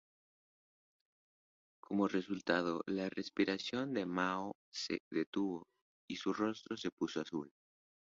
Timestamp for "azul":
7.21-7.51